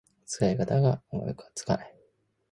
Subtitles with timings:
[0.25, 1.95] 使い方が思いつかない